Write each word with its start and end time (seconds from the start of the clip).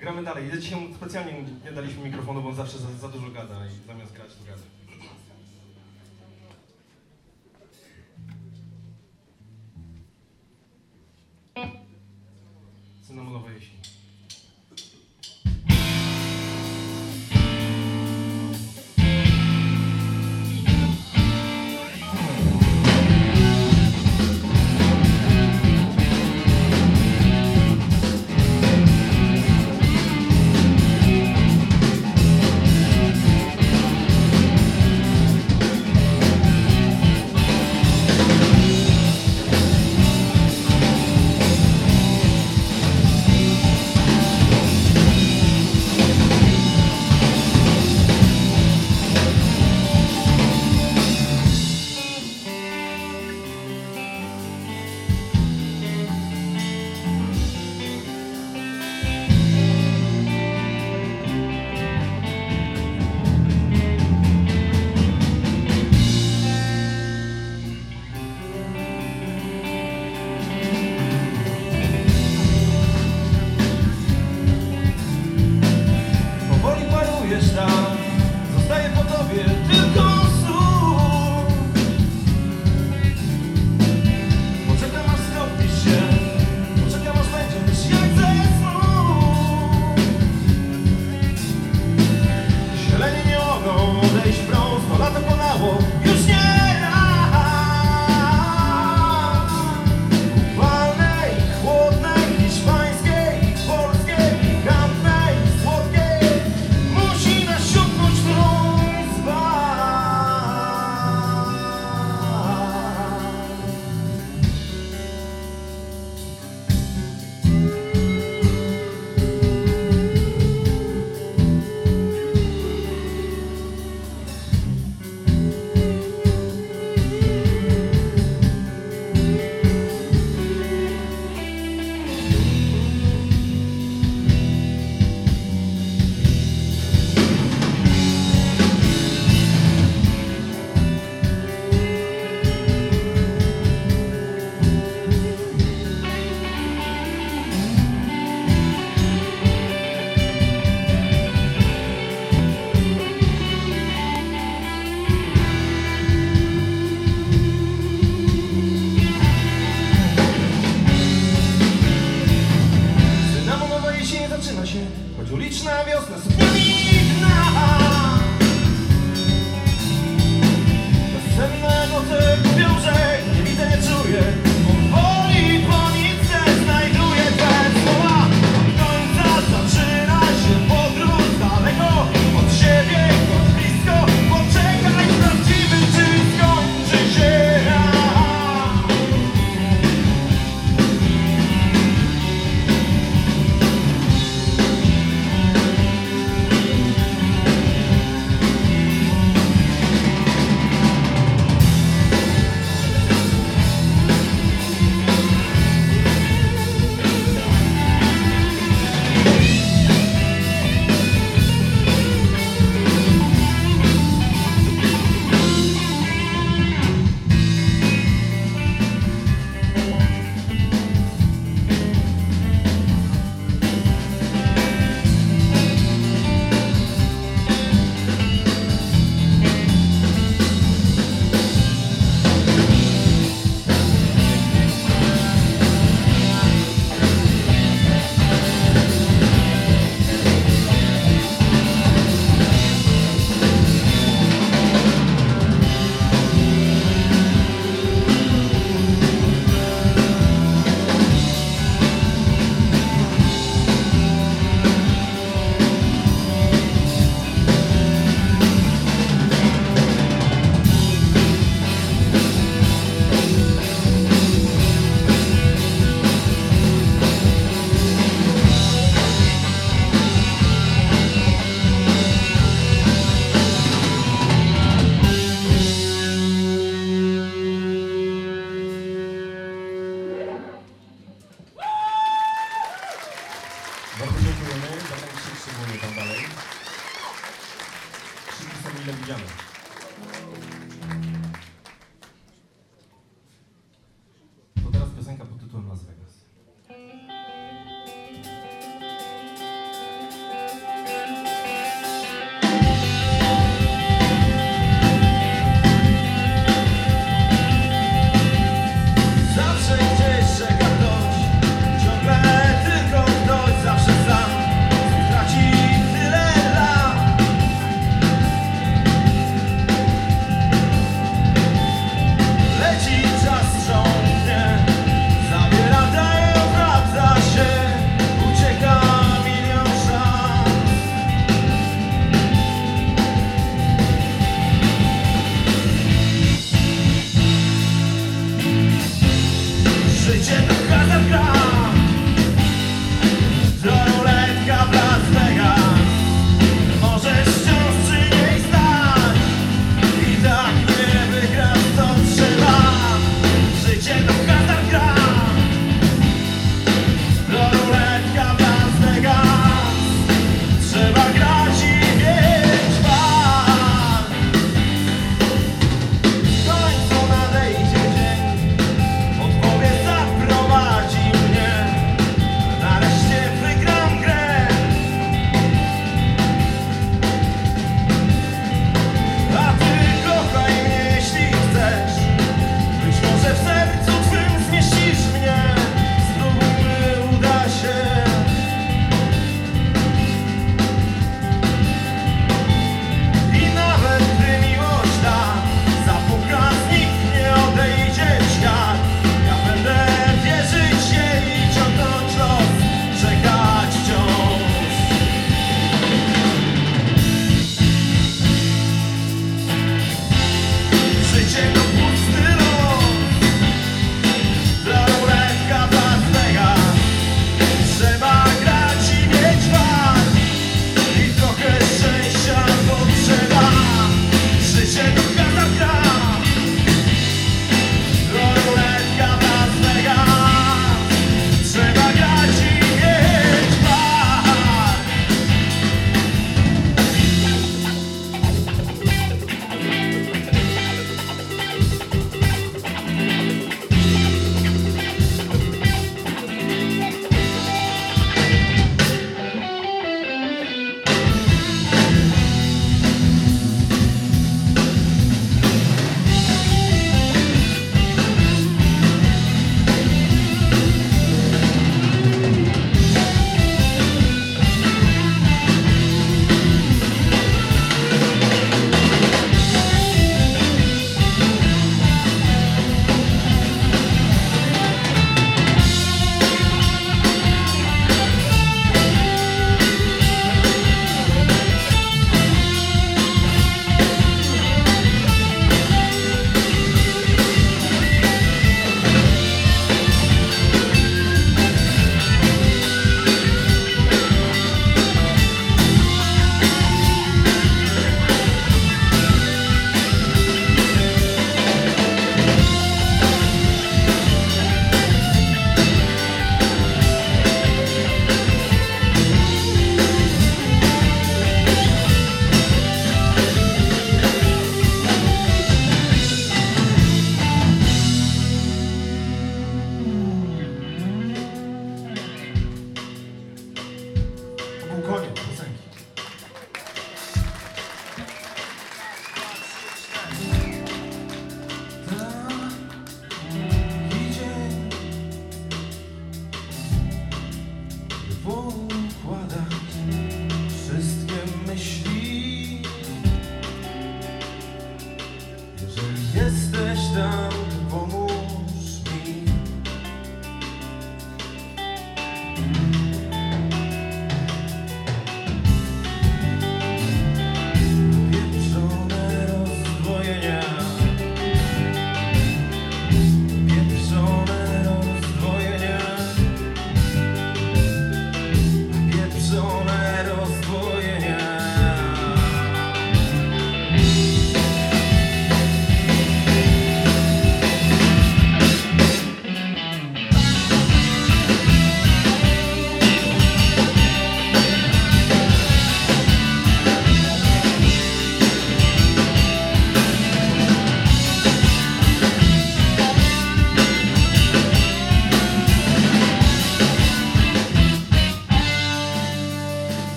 Gramy 0.00 0.22
dalej. 0.22 0.48
Ja 0.48 0.56
dzisiaj 0.56 0.88
specjalnie 0.96 1.32
nie 1.64 1.72
daliśmy 1.72 2.04
mikrofonu, 2.04 2.42
bo 2.42 2.48
on 2.48 2.54
zawsze 2.54 2.78
za, 2.78 2.92
za 2.92 3.08
dużo 3.08 3.30
gada 3.30 3.54
i 3.66 3.86
zamiast 3.86 4.12
grać, 4.12 4.34
to 4.34 4.44
gada. 4.44 4.62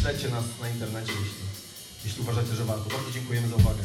Śledźcie 0.00 0.28
nas 0.28 0.44
na 0.60 0.68
internecie, 0.68 1.12
jeśli, 1.12 1.44
jeśli 2.04 2.22
uważacie, 2.22 2.54
że 2.54 2.64
warto. 2.64 2.90
Bardzo 2.90 3.10
dziękujemy 3.10 3.48
za 3.48 3.56
uwagę. 3.56 3.82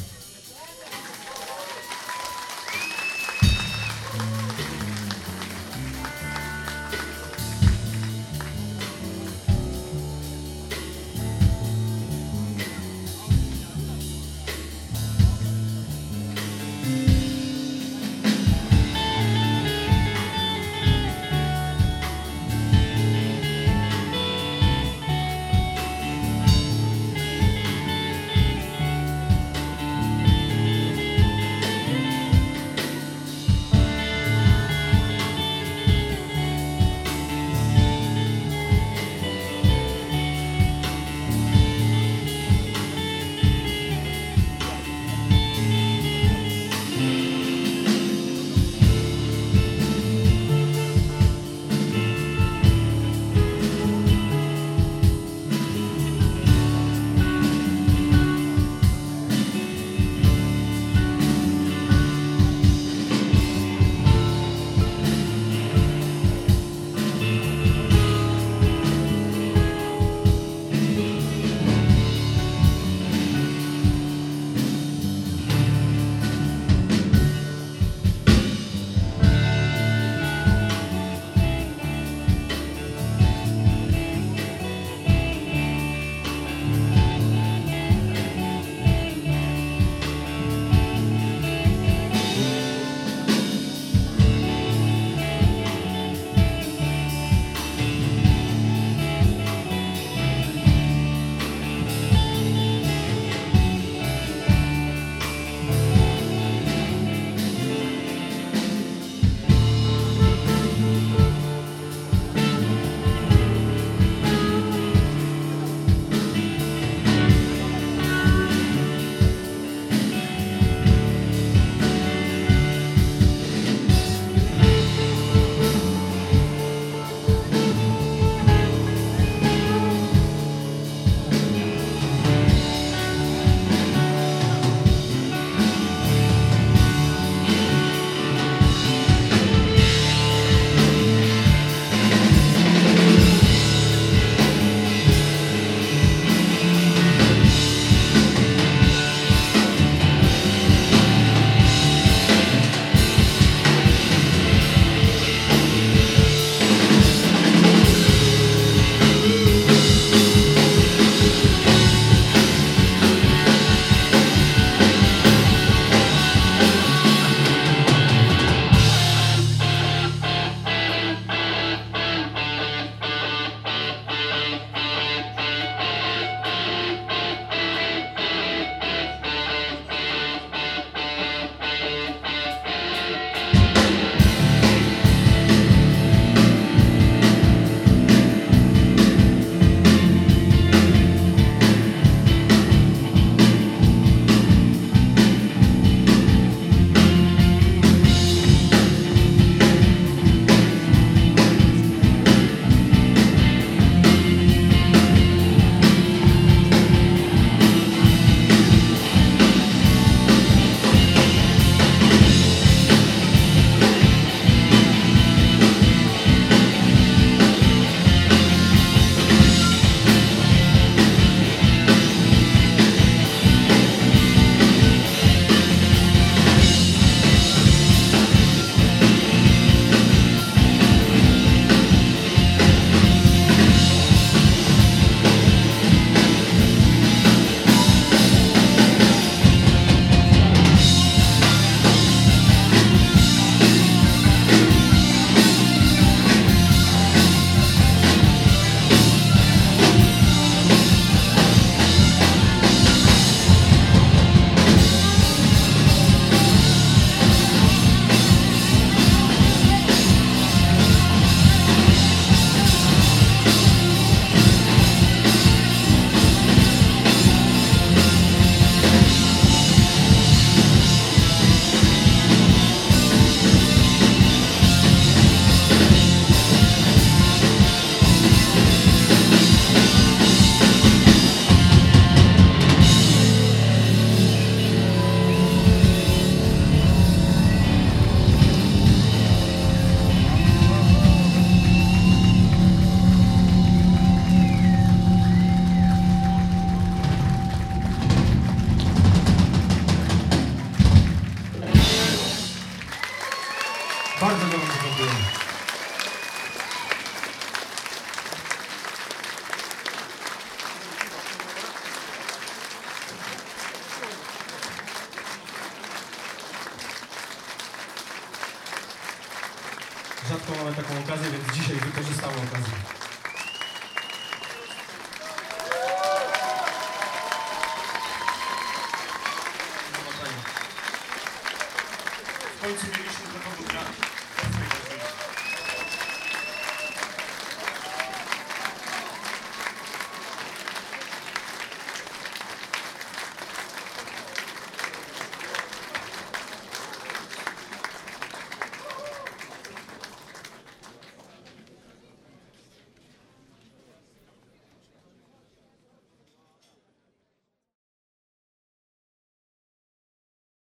Bardzo 304.28 304.46
Wam 304.48 304.62
dziękuję. 304.84 305.47